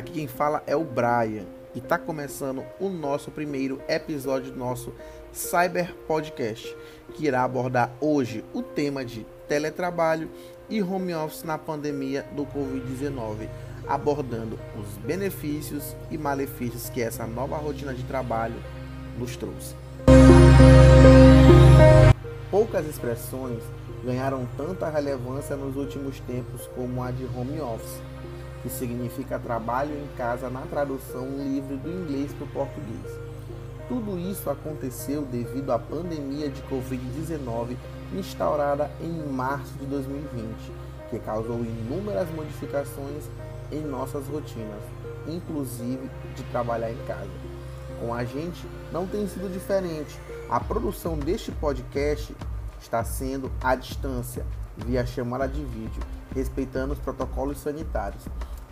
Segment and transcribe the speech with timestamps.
[0.00, 1.44] Aqui quem fala é o Brian
[1.74, 4.94] e está começando o nosso primeiro episódio do nosso
[5.30, 6.74] Cyber Podcast,
[7.12, 10.30] que irá abordar hoje o tema de teletrabalho
[10.70, 13.46] e home office na pandemia do Covid-19,
[13.86, 18.56] abordando os benefícios e malefícios que essa nova rotina de trabalho
[19.18, 19.74] nos trouxe.
[22.50, 23.62] Poucas expressões
[24.02, 28.00] ganharam tanta relevância nos últimos tempos como a de home office,
[28.62, 33.18] que significa trabalho em casa na tradução livre do inglês para o português.
[33.88, 37.76] Tudo isso aconteceu devido à pandemia de Covid-19
[38.14, 40.72] instaurada em março de 2020,
[41.10, 43.24] que causou inúmeras modificações
[43.72, 44.82] em nossas rotinas,
[45.26, 47.28] inclusive de trabalhar em casa.
[48.00, 50.18] Com a gente não tem sido diferente.
[50.48, 52.34] A produção deste podcast
[52.80, 56.02] está sendo à distância, via chamada de vídeo,
[56.34, 58.22] respeitando os protocolos sanitários.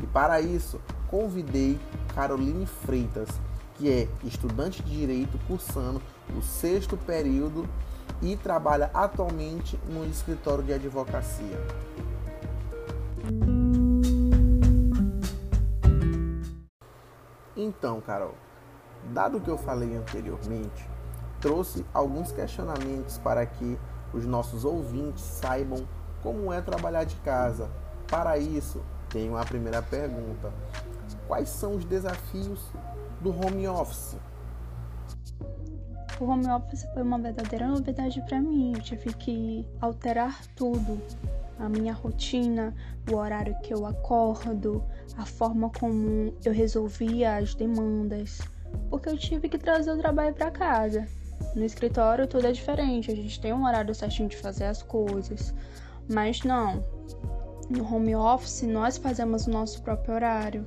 [0.03, 1.79] E para isso, convidei
[2.15, 3.29] Caroline Freitas,
[3.77, 6.03] que é estudante de Direito cursando
[6.37, 7.69] o sexto período
[8.21, 11.59] e trabalha atualmente no escritório de advocacia.
[17.57, 18.35] Então, Carol,
[19.13, 20.89] dado o que eu falei anteriormente,
[21.41, 23.79] trouxe alguns questionamentos para que
[24.13, 25.87] os nossos ouvintes saibam
[26.23, 27.71] como é trabalhar de casa.
[28.09, 28.81] Para isso,
[29.11, 30.53] tenho a primeira pergunta:
[31.27, 32.61] Quais são os desafios
[33.21, 34.17] do home office?
[36.21, 38.73] O home office foi uma verdadeira novidade para mim.
[38.75, 41.01] Eu tive que alterar tudo.
[41.59, 42.75] A minha rotina,
[43.11, 44.85] o horário que eu acordo,
[45.17, 48.41] a forma como eu resolvia as demandas,
[48.89, 51.07] porque eu tive que trazer o trabalho para casa.
[51.57, 55.53] No escritório tudo é diferente, a gente tem um horário certinho de fazer as coisas.
[56.09, 56.85] Mas não,
[57.69, 60.67] no home office nós fazemos o nosso próprio horário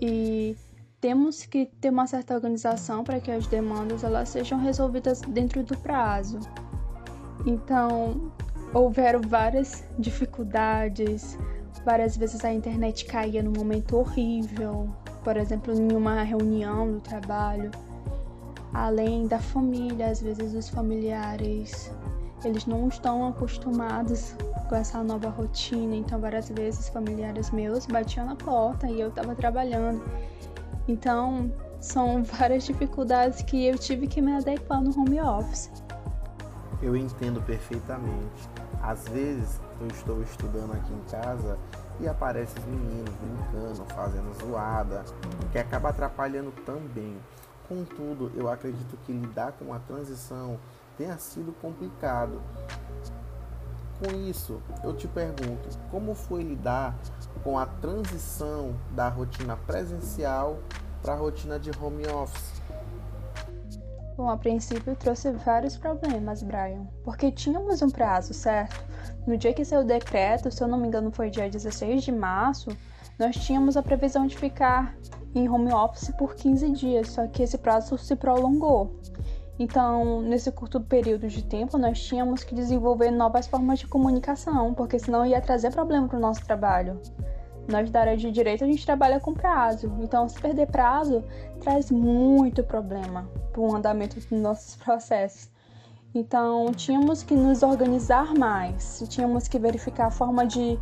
[0.00, 0.56] e
[1.00, 5.76] temos que ter uma certa organização para que as demandas elas sejam resolvidas dentro do
[5.76, 6.38] prazo.
[7.44, 8.32] Então,
[8.72, 11.38] houveram várias dificuldades,
[11.84, 14.88] várias vezes a internet caía num momento horrível,
[15.22, 17.70] por exemplo, em uma reunião do trabalho
[18.74, 21.92] além da família, às vezes os familiares,
[22.44, 24.34] eles não estão acostumados
[24.68, 29.34] com essa nova rotina, então várias vezes familiares meus batiam na porta e eu estava
[29.34, 30.02] trabalhando.
[30.88, 35.70] Então, são várias dificuldades que eu tive que me adequar no home office.
[36.82, 38.48] Eu entendo perfeitamente.
[38.82, 41.58] Às vezes eu estou estudando aqui em casa
[42.00, 45.04] e aparecem os meninos brincando, fazendo zoada,
[45.52, 47.16] que acaba atrapalhando também.
[47.68, 50.58] Contudo, eu acredito que lidar com a transição
[50.98, 52.40] tenha sido complicado.
[54.04, 56.94] Com isso, eu te pergunto, como foi lidar
[57.42, 60.58] com a transição da rotina presencial
[61.00, 62.60] para a rotina de home office?
[64.14, 68.84] Bom, a princípio trouxe vários problemas, Brian, porque tínhamos um prazo, certo?
[69.26, 72.12] No dia que saiu o decreto, se eu não me engano foi dia 16 de
[72.12, 72.76] março,
[73.18, 74.94] nós tínhamos a previsão de ficar
[75.34, 79.00] em home office por 15 dias, só que esse prazo se prolongou.
[79.58, 84.98] Então, nesse curto período de tempo, nós tínhamos que desenvolver novas formas de comunicação, porque
[84.98, 87.00] senão ia trazer problema para o nosso trabalho.
[87.68, 91.24] Nós da área de direito a gente trabalha com prazo, então se perder prazo
[91.60, 95.48] traz muito problema para o andamento dos nossos processos.
[96.14, 100.78] Então tínhamos que nos organizar mais, tínhamos que verificar a forma de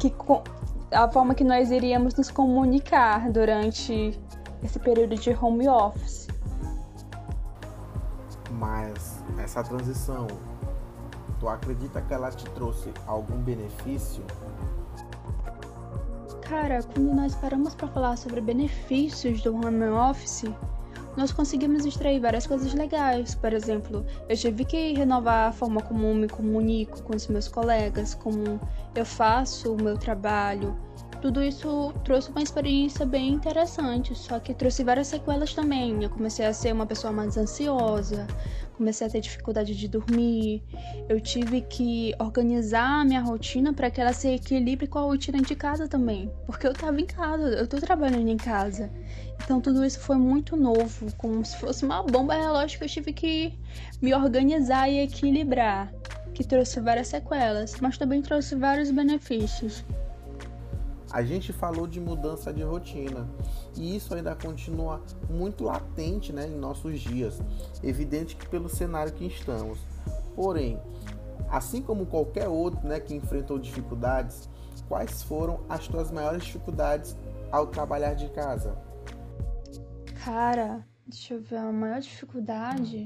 [0.00, 0.12] que
[0.90, 4.18] a forma que nós iríamos nos comunicar durante
[4.62, 6.28] esse período de home office.
[8.64, 10.26] Mas essa transição,
[11.38, 14.24] tu acredita que ela te trouxe algum benefício?
[16.40, 20.44] Cara, quando nós paramos para falar sobre benefícios do home office,
[21.14, 23.34] nós conseguimos extrair várias coisas legais.
[23.34, 28.14] Por exemplo, eu tive que renovar a forma como me comunico com os meus colegas,
[28.14, 28.58] como
[28.94, 30.74] eu faço o meu trabalho.
[31.24, 36.02] Tudo isso trouxe uma experiência bem interessante, só que trouxe várias sequelas também.
[36.02, 38.26] Eu comecei a ser uma pessoa mais ansiosa,
[38.76, 40.62] comecei a ter dificuldade de dormir.
[41.08, 45.40] Eu tive que organizar a minha rotina para que ela se equilibre com a rotina
[45.40, 48.90] de casa também, porque eu estava em casa, eu estou trabalhando em casa.
[49.42, 53.14] Então tudo isso foi muito novo, como se fosse uma bomba relógio que eu tive
[53.14, 53.58] que
[54.02, 55.90] me organizar e equilibrar,
[56.34, 59.82] que trouxe várias sequelas, mas também trouxe vários benefícios.
[61.14, 63.28] A gente falou de mudança de rotina
[63.76, 65.00] e isso ainda continua
[65.30, 67.40] muito latente né, em nossos dias,
[67.84, 69.78] evidente que pelo cenário que estamos.
[70.34, 70.82] Porém,
[71.48, 74.50] assim como qualquer outro né, que enfrentou dificuldades,
[74.88, 77.16] quais foram as tuas maiores dificuldades
[77.52, 78.76] ao trabalhar de casa?
[80.24, 83.04] Cara, deixa eu ver, a maior dificuldade,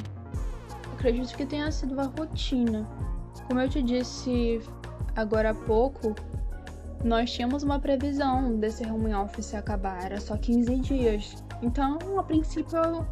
[0.95, 2.89] acredito que tenha sido a rotina.
[3.47, 4.63] Como eu te disse
[5.15, 6.15] agora há pouco,
[7.05, 11.45] nós tínhamos uma previsão desse home office acabar, era só 15 dias.
[11.63, 13.07] Então, a princípio,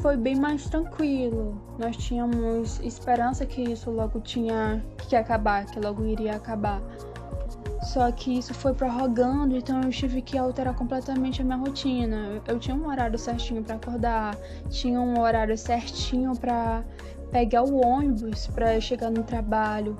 [0.00, 1.60] foi bem mais tranquilo.
[1.78, 6.80] Nós tínhamos esperança que isso logo tinha que acabar, que logo iria acabar.
[7.82, 12.42] Só que isso foi prorrogando, então eu tive que alterar completamente a minha rotina.
[12.46, 14.36] Eu tinha um horário certinho para acordar,
[14.68, 16.84] tinha um horário certinho para
[17.30, 19.96] pegar o ônibus para chegar no trabalho.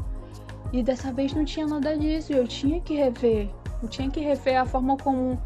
[0.73, 3.49] E dessa vez não tinha nada disso, eu tinha que rever.
[3.83, 5.41] Eu tinha que rever a forma como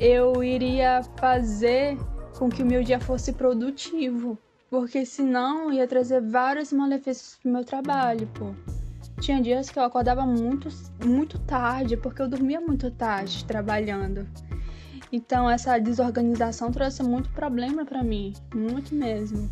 [0.00, 1.98] eu iria fazer
[2.38, 4.38] com que o meu dia fosse produtivo,
[4.70, 8.54] porque senão ia trazer vários malefícios pro meu trabalho, pô.
[9.20, 10.68] Tinha dias que eu acordava muito,
[11.04, 14.26] muito tarde, porque eu dormia muito tarde trabalhando.
[15.12, 19.48] Então essa desorganização trouxe muito problema para mim, muito mesmo.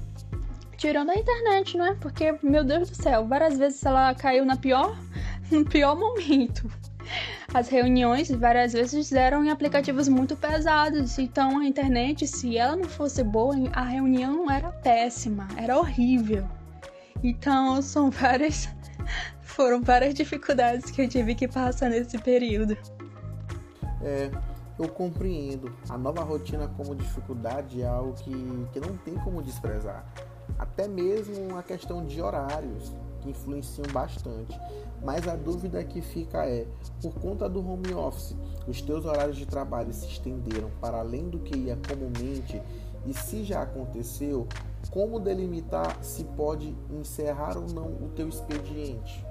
[0.80, 1.94] Tirando a internet, né?
[2.00, 4.96] Porque, meu Deus do céu, várias vezes ela caiu na pior,
[5.52, 6.72] no pior momento.
[7.52, 12.86] As reuniões várias vezes eram em aplicativos muito pesados, então a internet, se ela não
[12.88, 16.48] fosse boa, a reunião era péssima, era horrível.
[17.22, 18.66] Então são várias
[19.42, 22.74] foram várias dificuldades que eu tive que passar nesse período.
[24.00, 24.30] É,
[24.78, 25.70] eu compreendo.
[25.90, 28.32] A nova rotina como dificuldade é algo que,
[28.72, 30.06] que não tem como desprezar.
[30.60, 32.92] Até mesmo a questão de horários,
[33.22, 34.60] que influenciam bastante.
[35.02, 36.66] Mas a dúvida que fica é:
[37.00, 38.36] por conta do home office,
[38.68, 42.60] os teus horários de trabalho se estenderam para além do que ia comumente?
[43.06, 44.46] E se já aconteceu,
[44.90, 49.24] como delimitar se pode encerrar ou não o teu expediente?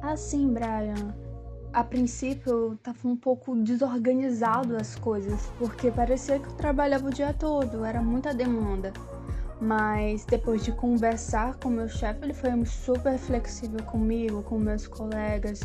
[0.00, 1.16] Assim, Brian,
[1.72, 7.34] a princípio estava um pouco desorganizado as coisas, porque parecia que eu trabalhava o dia
[7.34, 8.92] todo, era muita demanda.
[9.60, 15.60] Mas depois de conversar com meu chefe, ele foi super flexível comigo, com meus colegas.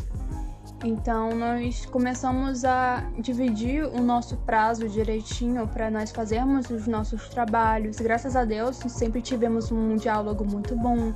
[0.84, 7.98] Então nós começamos a dividir o nosso prazo direitinho para nós fazermos os nossos trabalhos.
[7.98, 11.12] Graças a Deus, sempre tivemos um diálogo muito bom.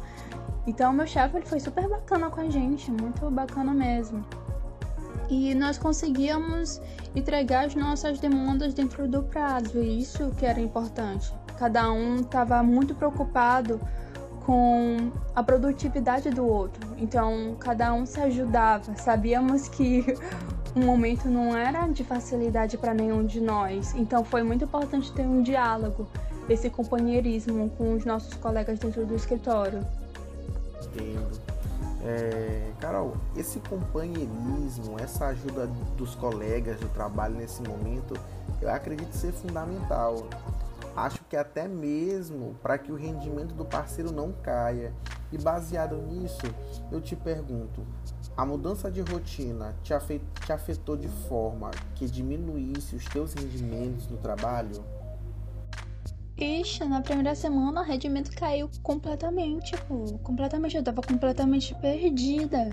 [0.67, 4.25] Então, meu chefe ele foi super bacana com a gente, muito bacana mesmo.
[5.29, 6.81] E nós conseguíamos
[7.15, 11.33] entregar as nossas demandas dentro do prazo, e isso que era importante.
[11.59, 13.81] Cada um estava muito preocupado
[14.45, 16.89] com a produtividade do outro.
[16.99, 18.95] Então, cada um se ajudava.
[18.97, 20.05] Sabíamos que
[20.75, 23.95] o momento não era de facilidade para nenhum de nós.
[23.95, 26.07] Então, foi muito importante ter um diálogo,
[26.49, 29.85] esse companheirismo com os nossos colegas dentro do escritório
[30.97, 31.41] entendo.
[32.05, 35.67] É, Carol, esse companheirismo, essa ajuda
[35.97, 38.15] dos colegas do trabalho nesse momento,
[38.61, 40.27] eu acredito ser fundamental.
[41.29, 44.93] Que até mesmo para que o rendimento do parceiro não caia.
[45.33, 46.47] E baseado nisso,
[46.91, 47.85] eu te pergunto:
[48.37, 49.93] a mudança de rotina te
[50.53, 54.85] afetou de forma que diminuísse os teus rendimentos no trabalho?
[56.39, 60.19] Ixi, na primeira semana o rendimento caiu completamente, pô.
[60.23, 62.69] Completamente, eu tava completamente perdida.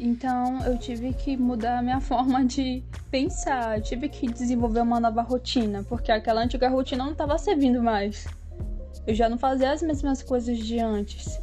[0.00, 5.00] Então eu tive que mudar a minha forma de pensar, eu tive que desenvolver uma
[5.00, 8.26] nova rotina, porque aquela antiga rotina não estava servindo mais.
[9.06, 11.40] Eu já não fazia as mesmas coisas de antes.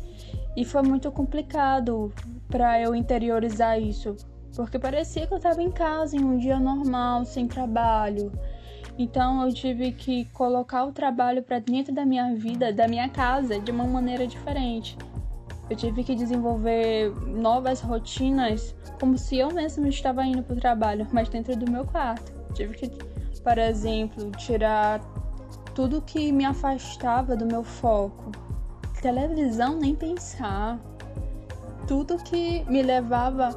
[0.55, 2.13] E foi muito complicado
[2.47, 4.15] para eu interiorizar isso,
[4.55, 8.31] porque parecia que eu estava em casa em um dia normal, sem trabalho
[8.97, 13.59] então eu tive que colocar o trabalho para dentro da minha vida, da minha casa,
[13.59, 14.97] de uma maneira diferente.
[15.69, 21.07] Eu tive que desenvolver novas rotinas, como se eu mesma estava indo para o trabalho,
[21.11, 22.31] mas dentro do meu quarto.
[22.53, 22.89] Tive que,
[23.41, 25.01] por exemplo, tirar
[25.73, 28.31] tudo que me afastava do meu foco.
[29.01, 30.79] Televisão, nem pensar.
[31.87, 33.49] Tudo que me levava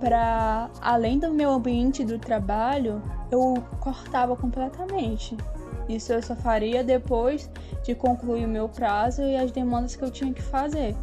[0.00, 5.36] para além do meu ambiente do trabalho, eu cortava completamente.
[5.88, 7.50] Isso eu só faria depois
[7.82, 10.96] de concluir o meu prazo e as demandas que eu tinha que fazer,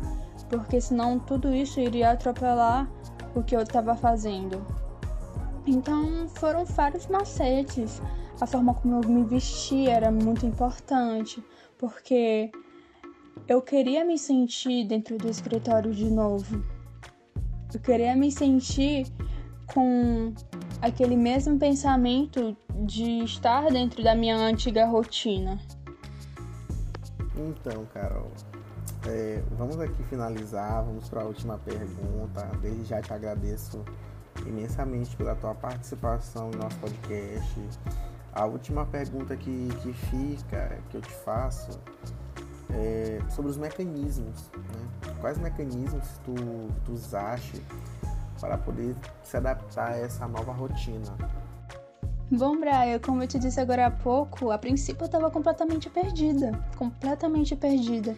[0.57, 2.89] porque senão tudo isso iria atropelar
[3.33, 4.65] o que eu estava fazendo.
[5.65, 8.01] Então foram vários macetes.
[8.39, 11.43] A forma como eu me vestia era muito importante,
[11.77, 12.51] porque
[13.47, 16.63] eu queria me sentir dentro do escritório de novo.
[17.73, 19.07] Eu queria me sentir
[19.73, 20.33] com
[20.81, 25.59] aquele mesmo pensamento de estar dentro da minha antiga rotina.
[27.37, 28.31] Então, Carol,
[29.07, 32.49] é, vamos aqui finalizar, vamos para a última pergunta.
[32.61, 33.83] Desde já te agradeço
[34.45, 37.59] imensamente pela tua participação no nosso podcast.
[38.33, 41.79] A última pergunta que, que fica, que eu te faço,
[42.73, 44.49] é sobre os mecanismos.
[44.55, 45.13] Né?
[45.19, 46.33] Quais mecanismos tu,
[46.85, 47.61] tu usaste
[48.39, 51.15] para poder se adaptar a essa nova rotina?
[52.31, 56.57] Bom, Brian, como eu te disse agora há pouco, a princípio eu estava completamente perdida,
[56.77, 58.15] completamente perdida.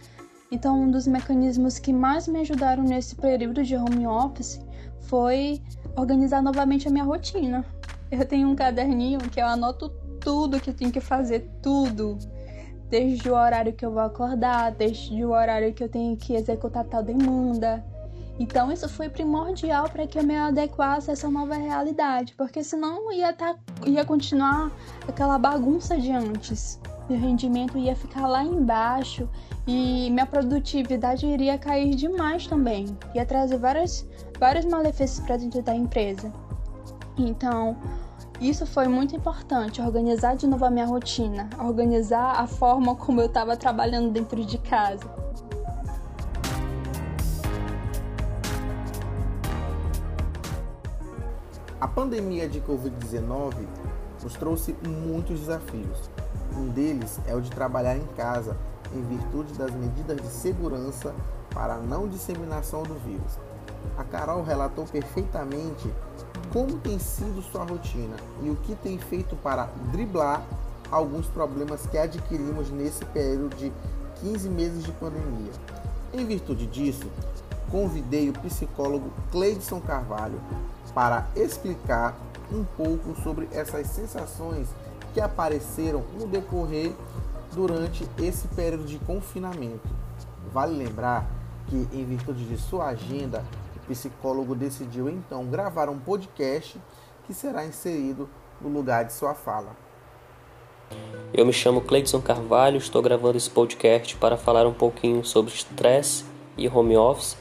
[0.54, 4.62] Então, um dos mecanismos que mais me ajudaram nesse período de home office
[5.00, 5.60] foi
[5.98, 7.66] organizar novamente a minha rotina.
[8.12, 9.90] Eu tenho um caderninho que eu anoto
[10.22, 12.20] tudo que eu tenho que fazer, tudo.
[12.88, 16.86] Desde o horário que eu vou acordar, desde o horário que eu tenho que executar
[16.86, 17.84] tal demanda,
[18.40, 23.12] então isso foi primordial para que eu me adequasse a essa nova realidade, porque senão
[23.12, 23.56] ia, tá,
[23.88, 24.72] ia continuar
[25.08, 26.80] aquela bagunça de antes.
[27.10, 29.30] Meu rendimento ia ficar lá embaixo
[29.68, 32.98] e minha produtividade iria cair demais também.
[33.14, 34.06] Ia trazer vários,
[34.40, 36.32] vários malefícios para dentro da empresa.
[37.18, 37.78] Então,
[38.40, 43.28] isso foi muito importante, organizar de novo a minha rotina, organizar a forma como eu
[43.28, 45.10] estava trabalhando dentro de casa.
[51.80, 53.54] A pandemia de Covid-19
[54.24, 56.10] nos trouxe muitos desafios.
[56.56, 58.56] Um deles é o de trabalhar em casa
[58.94, 61.14] em virtude das medidas de segurança
[61.54, 63.40] para a não disseminação do vírus.
[63.98, 65.92] A Carol relatou perfeitamente
[66.52, 70.44] como tem sido sua rotina e o que tem feito para driblar
[70.92, 73.72] alguns problemas que adquirimos nesse período de
[74.22, 75.52] 15 meses de pandemia.
[76.14, 77.10] Em virtude disso,
[77.72, 80.40] convidei o psicólogo Cleidson Carvalho
[80.94, 82.16] para explicar
[82.52, 84.68] um pouco sobre essas sensações
[85.14, 86.92] que apareceram no decorrer
[87.54, 89.88] durante esse período de confinamento.
[90.52, 91.30] Vale lembrar
[91.68, 96.80] que, em virtude de sua agenda, o psicólogo decidiu então gravar um podcast
[97.26, 98.30] que será inserido
[98.60, 99.76] no lugar de sua fala.
[101.34, 106.26] Eu me chamo Cleidson Carvalho, estou gravando esse podcast para falar um pouquinho sobre estresse
[106.58, 107.38] e home office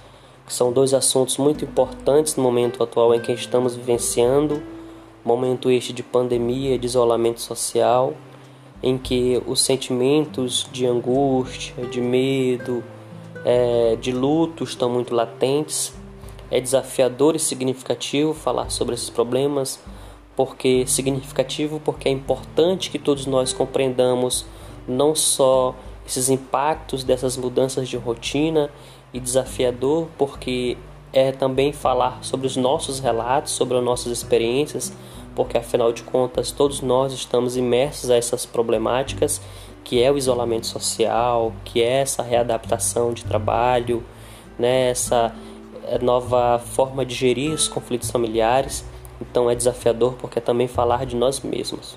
[0.46, 4.62] que são dois assuntos muito importantes no momento atual em que estamos vivenciando,
[5.24, 8.14] momento este de pandemia, de isolamento social,
[8.82, 12.82] em que os sentimentos de angústia, de medo,
[13.44, 15.92] é, de luto estão muito latentes.
[16.50, 19.80] É desafiador e significativo falar sobre esses problemas,
[20.36, 24.44] porque significativo porque é importante que todos nós compreendamos
[24.86, 25.74] não só
[26.06, 28.70] esses impactos dessas mudanças de rotina
[29.12, 30.76] e desafiador porque
[31.12, 34.92] é também falar sobre os nossos relatos, sobre as nossas experiências,
[35.34, 39.40] porque afinal de contas todos nós estamos imersos a essas problemáticas
[39.84, 44.02] que é o isolamento social, que é essa readaptação de trabalho,
[44.58, 45.34] né, essa
[45.84, 48.84] eh, nova forma de gerir os conflitos familiares.
[49.20, 51.96] Então é desafiador porque é também falar de nós mesmos.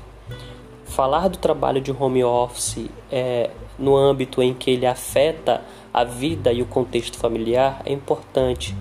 [0.85, 5.61] Falar do trabalho de home office é, no âmbito em que ele afeta
[5.93, 8.75] a vida e o contexto familiar é importante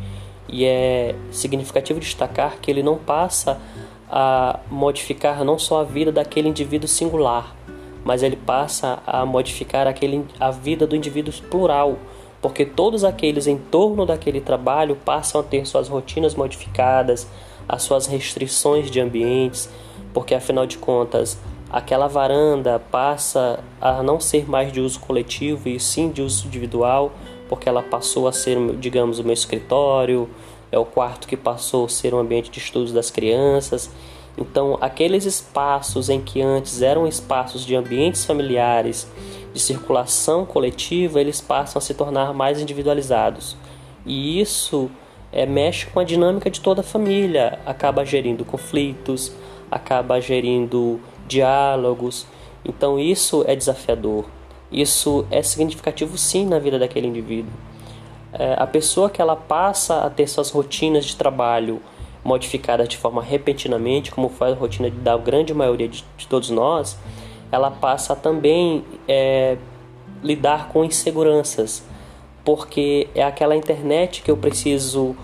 [0.54, 3.60] e é significativo destacar que ele não passa
[4.08, 7.56] a modificar não só a vida daquele indivíduo singular,
[8.04, 11.98] mas ele passa a modificar aquele, a vida do indivíduo plural,
[12.40, 17.26] porque todos aqueles em torno daquele trabalho passam a ter suas rotinas modificadas,
[17.68, 19.68] as suas restrições de ambientes,
[20.12, 21.36] porque afinal de contas
[21.68, 27.10] aquela varanda passa a não ser mais de uso coletivo e sim de uso individual,
[27.48, 30.28] porque ela passou a ser, digamos, o meu escritório,
[30.70, 33.90] é o quarto que passou a ser um ambiente de estudos das crianças.
[34.36, 39.08] Então, aqueles espaços em que antes eram espaços de ambientes familiares,
[39.52, 43.56] de circulação coletiva, eles passam a se tornar mais individualizados.
[44.04, 44.90] E isso
[45.30, 49.32] é, mexe com a dinâmica de toda a família, acaba gerindo conflitos,
[49.70, 52.26] acaba gerindo diálogos.
[52.64, 54.26] Então isso é desafiador.
[54.74, 57.52] Isso é significativo sim na vida daquele indivíduo.
[58.32, 61.80] É, a pessoa que ela passa a ter suas rotinas de trabalho
[62.24, 66.98] modificadas de forma repentinamente, como faz a rotina da grande maioria de, de todos nós,
[67.52, 69.56] ela passa a também é,
[70.22, 71.84] lidar com inseguranças,
[72.44, 75.14] porque é aquela internet que eu preciso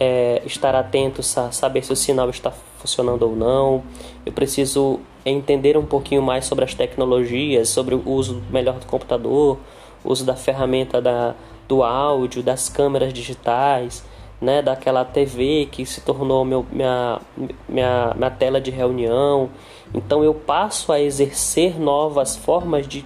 [0.00, 3.84] é, estar atento, saber se o sinal está funcionando ou não.
[4.24, 4.98] Eu preciso
[5.30, 9.58] entender um pouquinho mais sobre as tecnologias, sobre o uso melhor do computador,
[10.04, 11.34] uso da ferramenta da,
[11.68, 14.04] do áudio, das câmeras digitais,
[14.40, 17.20] né, daquela TV que se tornou meu, minha,
[17.68, 19.50] minha, minha tela de reunião.
[19.94, 23.04] Então eu passo a exercer novas formas de,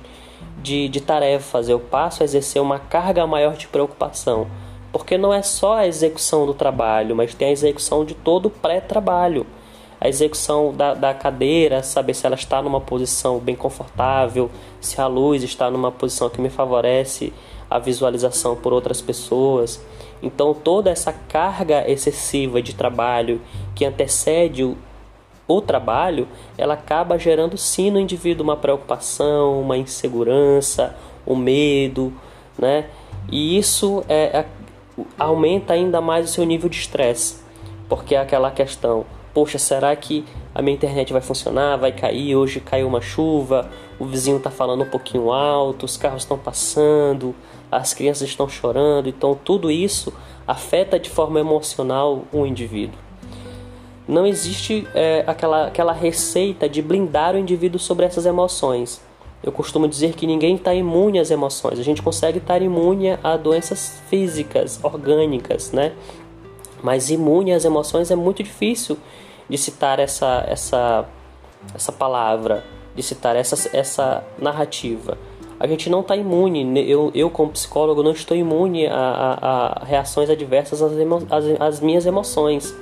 [0.62, 4.46] de, de tarefas, eu passo a exercer uma carga maior de preocupação
[4.92, 8.50] Porque não é só a execução do trabalho, mas tem a execução de todo o
[8.50, 9.46] pré-trabalho.
[10.00, 15.06] A execução da, da cadeira, saber se ela está numa posição bem confortável, se a
[15.06, 17.32] luz está numa posição que me favorece
[17.68, 19.80] a visualização por outras pessoas.
[20.22, 23.40] Então, toda essa carga excessiva de trabalho
[23.74, 24.76] que antecede o,
[25.46, 26.26] o trabalho,
[26.56, 32.12] ela acaba gerando sim no indivíduo uma preocupação, uma insegurança, um medo,
[32.58, 32.86] né?
[33.30, 34.46] E isso é, é,
[35.18, 37.36] aumenta ainda mais o seu nível de estresse,
[37.88, 41.76] porque é aquela questão: poxa, será que a minha internet vai funcionar?
[41.76, 42.34] Vai cair?
[42.36, 47.34] Hoje caiu uma chuva, o vizinho está falando um pouquinho alto, os carros estão passando,
[47.70, 50.12] as crianças estão chorando, então tudo isso
[50.46, 52.98] afeta de forma emocional o indivíduo.
[54.08, 59.00] Não existe é, aquela, aquela receita de blindar o indivíduo sobre essas emoções.
[59.42, 61.78] Eu costumo dizer que ninguém está imune às emoções.
[61.78, 65.92] A gente consegue estar imune a doenças físicas, orgânicas, né?
[66.82, 68.96] Mas imune às emoções é muito difícil
[69.48, 71.04] de citar essa, essa,
[71.74, 75.18] essa palavra, de citar essa, essa narrativa.
[75.58, 76.80] A gente não está imune, né?
[76.80, 81.44] eu, eu como psicólogo não estou imune a, a, a reações adversas às, emo, às,
[81.60, 82.74] às minhas emoções.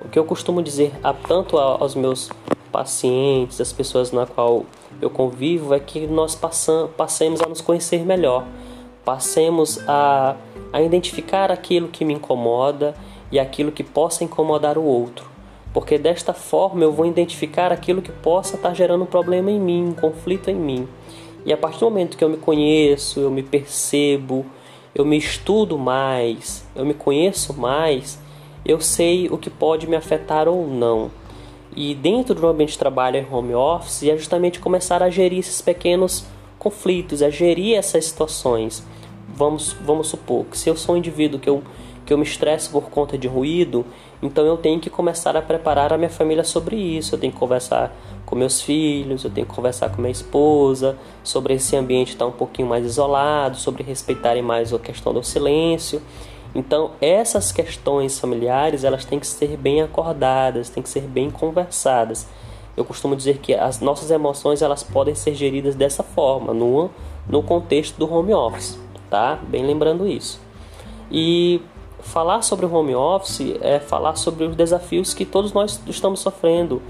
[0.00, 2.30] O que eu costumo dizer a, tanto aos meus
[2.70, 4.64] pacientes, as pessoas na qual
[5.00, 8.44] eu convivo, é que nós passam, passemos a nos conhecer melhor,
[9.04, 10.36] passemos a,
[10.72, 12.94] a identificar aquilo que me incomoda
[13.34, 15.28] e aquilo que possa incomodar o outro.
[15.72, 19.86] Porque desta forma eu vou identificar aquilo que possa estar gerando um problema em mim,
[19.86, 20.86] um conflito em mim.
[21.44, 24.46] E a partir do momento que eu me conheço, eu me percebo,
[24.94, 28.20] eu me estudo mais, eu me conheço mais,
[28.64, 31.10] eu sei o que pode me afetar ou não.
[31.74, 35.60] E dentro do ambiente de trabalho em home office é justamente começar a gerir esses
[35.60, 36.24] pequenos
[36.56, 38.80] conflitos, a gerir essas situações.
[39.28, 41.64] Vamos, vamos supor que se eu sou um indivíduo que eu,
[42.04, 43.84] que eu me estresso por conta de ruído,
[44.22, 47.14] então eu tenho que começar a preparar a minha família sobre isso.
[47.14, 47.94] Eu tenho que conversar
[48.26, 52.32] com meus filhos, eu tenho que conversar com minha esposa sobre esse ambiente estar um
[52.32, 56.00] pouquinho mais isolado, sobre respeitarem mais a questão do silêncio.
[56.54, 62.28] Então, essas questões familiares, elas têm que ser bem acordadas, têm que ser bem conversadas.
[62.76, 66.90] Eu costumo dizer que as nossas emoções, elas podem ser geridas dessa forma, no,
[67.28, 68.78] no contexto do home office,
[69.10, 69.38] tá?
[69.48, 70.40] Bem lembrando isso.
[71.10, 71.60] E
[72.04, 76.80] falar sobre o home office é falar sobre os desafios que todos nós estamos sofrendo.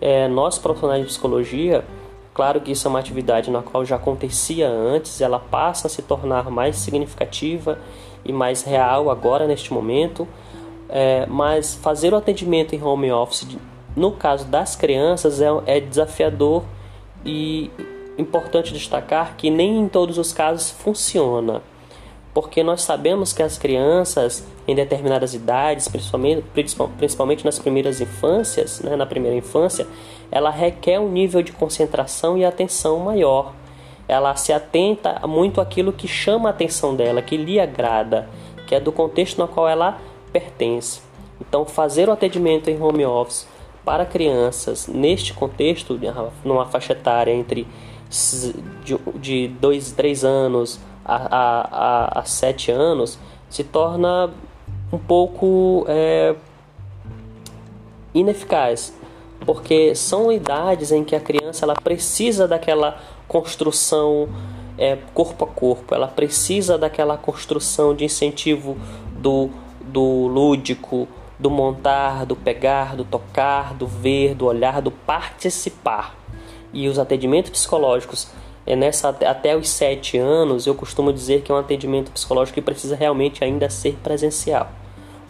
[0.00, 1.84] É, nós, profissionais de psicologia,
[2.32, 6.02] claro que isso é uma atividade na qual já acontecia antes, ela passa a se
[6.02, 7.78] tornar mais significativa
[8.24, 10.26] e mais real agora neste momento,
[10.88, 13.46] é, mas fazer o atendimento em home office,
[13.94, 16.64] no caso das crianças, é, é desafiador
[17.24, 17.70] e
[18.18, 21.62] importante destacar que nem em todos os casos funciona,
[22.34, 26.44] porque nós sabemos que as crianças em determinadas idades, principalmente,
[26.98, 29.86] principalmente nas primeiras infâncias, né, na primeira infância,
[30.30, 33.54] ela requer um nível de concentração e atenção maior
[34.06, 38.28] ela se atenta muito àquilo que chama a atenção dela, que lhe agrada,
[38.66, 39.98] que é do contexto no qual ela
[40.32, 41.00] pertence.
[41.40, 43.46] Então, fazer o atendimento em home office
[43.84, 45.98] para crianças neste contexto,
[46.44, 47.66] numa faixa etária entre
[49.20, 53.18] de 2, 3 anos a, 7 anos,
[53.50, 54.30] se torna
[54.92, 56.34] um pouco é,
[58.14, 58.94] ineficaz,
[59.44, 64.28] porque são idades em que a criança ela precisa daquela construção
[64.78, 68.76] é, corpo a corpo, ela precisa daquela construção de incentivo
[69.18, 71.06] do, do lúdico,
[71.38, 76.14] do montar, do pegar, do tocar, do ver, do olhar, do participar.
[76.72, 78.28] E os atendimentos psicológicos
[78.66, 82.62] é nessa até os sete anos, eu costumo dizer que é um atendimento psicológico que
[82.62, 84.68] precisa realmente ainda ser presencial.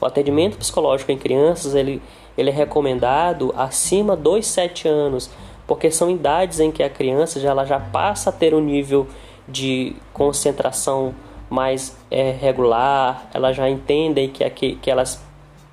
[0.01, 2.01] O atendimento psicológico em crianças ele,
[2.37, 5.31] ele é recomendado acima dos sete anos,
[5.67, 9.07] porque são idades em que a criança já, ela já passa a ter um nível
[9.49, 11.15] de concentração
[11.51, 15.23] mais é, regular, elas já entendem que, que, que elas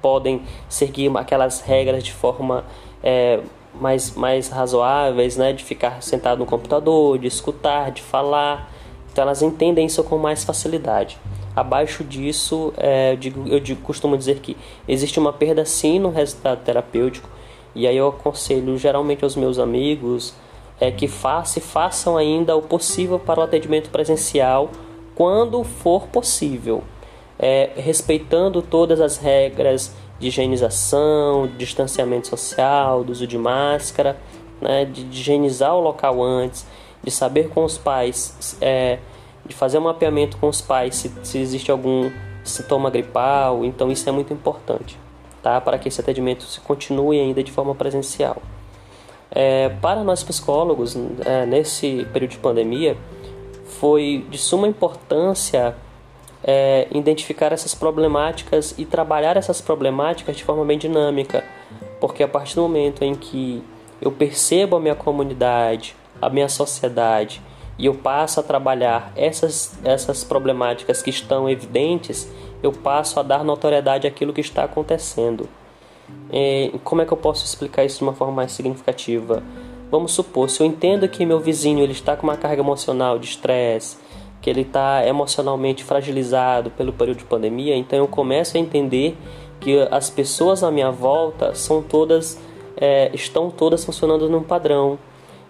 [0.01, 2.65] podem seguir aquelas regras de forma
[3.03, 3.39] é,
[3.73, 5.53] mais, mais razoáveis, né?
[5.53, 8.71] de ficar sentado no computador, de escutar, de falar.
[9.11, 11.17] Então elas entendem isso com mais facilidade.
[11.55, 14.55] Abaixo disso, é, eu, digo, eu digo, costumo dizer que
[14.87, 17.29] existe uma perda sim no resultado terapêutico,
[17.75, 20.33] e aí eu aconselho geralmente aos meus amigos
[20.79, 24.69] é que façam, façam ainda o possível para o atendimento presencial
[25.13, 26.83] quando for possível,
[27.37, 34.15] é, respeitando todas as regras de higienização, de distanciamento social, do uso de máscara,
[34.61, 36.65] né, de, higienizar o local antes,
[37.03, 38.99] de saber com os pais, é,
[39.43, 42.11] de fazer um mapeamento com os pais se, se existe algum
[42.43, 44.97] sintoma gripal, então isso é muito importante,
[45.41, 45.59] tá?
[45.59, 48.37] Para que esse atendimento se continue ainda de forma presencial.
[49.31, 52.95] É, para nós psicólogos, é, nesse período de pandemia,
[53.79, 55.75] foi de suma importância
[56.43, 61.43] é, identificar essas problemáticas e trabalhar essas problemáticas de forma bem dinâmica,
[61.99, 63.63] porque a partir do momento em que
[64.01, 67.41] eu percebo a minha comunidade, a minha sociedade
[67.77, 72.29] e eu passo a trabalhar essas, essas problemáticas que estão evidentes,
[72.61, 75.47] eu passo a dar notoriedade àquilo que está acontecendo.
[76.31, 79.43] É, como é que eu posso explicar isso de uma forma mais significativa?
[79.89, 83.27] Vamos supor, se eu entendo que meu vizinho ele está com uma carga emocional de
[83.27, 83.97] estresse,
[84.41, 89.15] que ele está emocionalmente fragilizado pelo período de pandemia, então eu começo a entender
[89.59, 92.39] que as pessoas à minha volta são todas
[92.75, 94.97] é, estão todas funcionando num padrão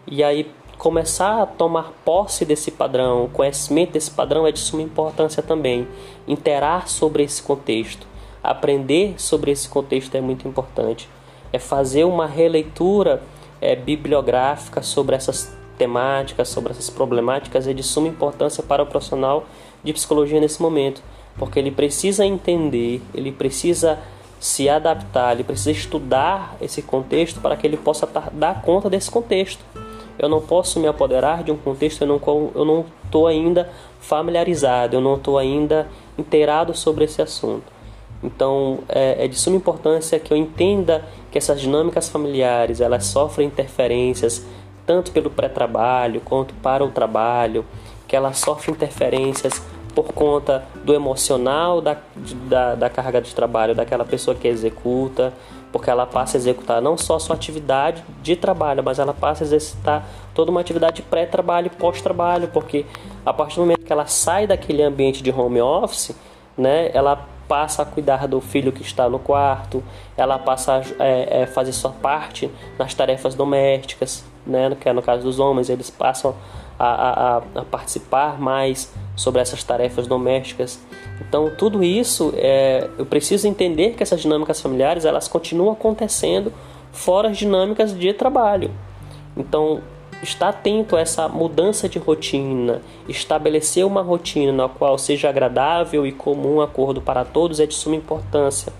[0.05, 0.51] e aí
[0.81, 5.87] começar a tomar posse desse padrão, conhecimento desse padrão é de suma importância também.
[6.27, 8.07] Interar sobre esse contexto,
[8.43, 11.07] aprender sobre esse contexto é muito importante.
[11.53, 13.21] É fazer uma releitura
[13.61, 19.45] é, bibliográfica sobre essas temáticas, sobre essas problemáticas é de suma importância para o profissional
[19.83, 21.01] de psicologia nesse momento,
[21.39, 23.97] porque ele precisa entender, ele precisa
[24.39, 29.65] se adaptar, ele precisa estudar esse contexto para que ele possa dar conta desse contexto.
[30.19, 32.21] Eu não posso me apoderar de um contexto não
[32.53, 33.67] eu não estou ainda
[33.99, 37.65] familiarizado, eu não estou ainda inteirado sobre esse assunto.
[38.23, 43.47] Então é, é de suma importância que eu entenda que essas dinâmicas familiares elas sofrem
[43.47, 44.45] interferências
[44.85, 47.65] tanto pelo pré-trabalho quanto para o trabalho,
[48.07, 49.61] que ela sofre interferências
[49.93, 51.97] por conta do emocional da,
[52.47, 55.33] da, da, carga de trabalho daquela pessoa que executa,
[55.71, 59.45] porque ela passa a executar não só sua atividade de trabalho, mas ela passa a
[59.45, 62.85] exercitar toda uma atividade pré-trabalho e pós-trabalho, porque
[63.25, 66.15] a partir do momento que ela sai daquele ambiente de home office,
[66.57, 69.83] né, ela passa a cuidar do filho que está no quarto,
[70.15, 75.01] ela passa a é, é, fazer sua parte nas tarefas domésticas, né, que é no
[75.01, 76.33] caso dos homens, eles passam
[76.79, 80.79] a, a, a participar mais sobre essas tarefas domésticas.
[81.19, 86.53] Então, tudo isso, é, eu preciso entender que essas dinâmicas familiares elas continuam acontecendo
[86.93, 88.71] fora as dinâmicas de trabalho.
[89.35, 89.81] Então,
[90.21, 96.11] estar atento a essa mudança de rotina, estabelecer uma rotina na qual seja agradável e
[96.11, 98.71] comum acordo para todos é de suma importância,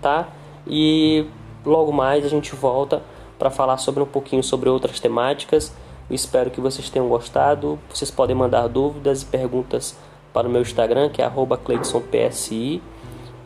[0.00, 0.28] tá?
[0.66, 1.26] E
[1.64, 3.02] logo mais a gente volta
[3.38, 5.74] para falar sobre um pouquinho sobre outras temáticas.
[6.08, 7.78] Eu espero que vocês tenham gostado.
[7.92, 9.96] Vocês podem mandar dúvidas e perguntas
[10.32, 11.30] para o meu Instagram, que é
[11.64, 12.80] @cleidsonpsi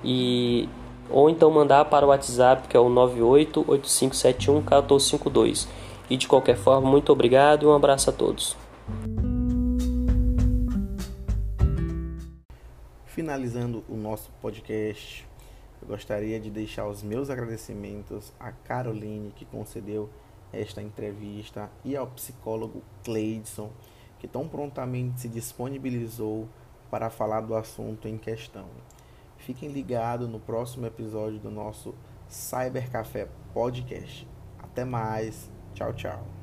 [0.04, 0.68] e
[1.08, 5.66] ou então mandar para o WhatsApp, que é o 9885711452.
[6.08, 8.56] E de qualquer forma, muito obrigado e um abraço a todos.
[13.06, 15.26] Finalizando o nosso podcast,
[15.82, 20.08] eu gostaria de deixar os meus agradecimentos à Caroline que concedeu
[20.52, 23.70] esta entrevista e ao psicólogo Cleidson
[24.18, 26.48] que tão prontamente se disponibilizou
[26.90, 28.66] para falar do assunto em questão.
[29.38, 31.94] Fiquem ligados no próximo episódio do nosso
[32.28, 34.26] Cyber Café Podcast.
[34.58, 35.55] Até mais.
[35.76, 36.35] Tchau, tchau.